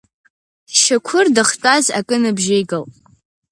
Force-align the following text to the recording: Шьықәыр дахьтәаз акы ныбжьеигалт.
Шьықәыр 0.79 1.27
дахьтәаз 1.35 1.85
акы 1.99 2.15
ныбжьеигалт. 2.21 2.93